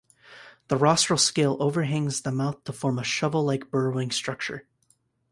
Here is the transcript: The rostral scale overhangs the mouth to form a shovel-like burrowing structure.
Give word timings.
The 0.69 0.77
rostral 0.77 1.19
scale 1.19 1.57
overhangs 1.59 2.23
the 2.23 2.31
mouth 2.31 2.63
to 2.63 2.73
form 2.73 2.97
a 2.97 3.03
shovel-like 3.03 3.69
burrowing 3.69 4.09
structure. 4.09 4.65